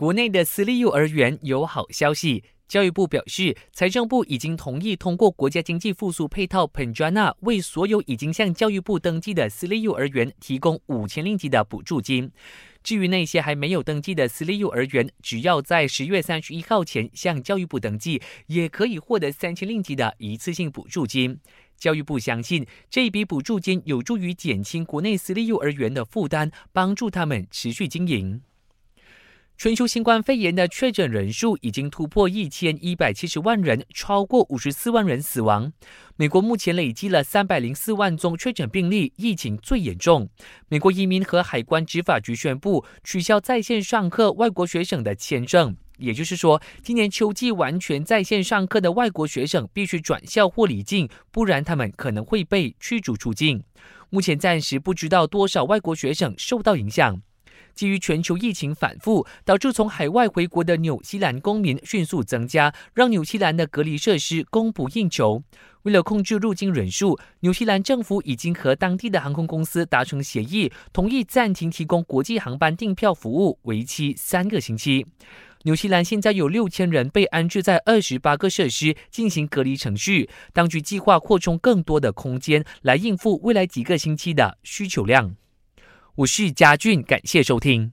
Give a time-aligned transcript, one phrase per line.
[0.00, 2.42] 国内的私立幼儿园有好消息。
[2.66, 12.32] 教育部表示，财政部已经同意通过国家经济复苏配套 Penjana，为所有已经向教育部登记的私立幼儿园提供五千令吉的补助金。
[12.82, 21.38] 至于那些还没有登记的私立幼儿园，只要在十月三十一号前向教育部登记，也可以获得三千令吉的一次性补助金。
[21.76, 28.40] 教育部相信，这一笔补助金有助于减轻国内私立幼儿园的负担，帮助他们持续经营。
[29.62, 35.70] 全球新冠肺炎的确诊人数已经突破一千一百七十万人，超过五十四万人死亡。
[36.16, 40.30] 美国目前累积了三百零四万宗确诊病例，疫情最严重。
[40.68, 53.62] 美国移民和海关执法局宣布取消在线上课外国学生的签证，也就是说，今年秋季完全在线上课的外国学生必须转校或离境，不然他们可能会被驱逐出境。
[54.08, 57.20] 目前暂时不知道多少外国学生受到影响。
[57.80, 65.42] 基于全球疫情反复，导致从海外回国的纽西兰公民迅速增加，让纽西兰的隔离设施供不应求。
[65.84, 75.06] 为了控制入境人数，纽西兰政府已经和当地的航空公司达成协议，同意暂停提供国际航班订票服务，为期三个星期。
[75.62, 85.34] 纽西兰现在有六千人被安置在二十八个设施进行隔离程序，当局计划扩充更多的空间来应付未来几个星期的需求量。
[86.16, 87.92] 我是嘉俊，感谢收听。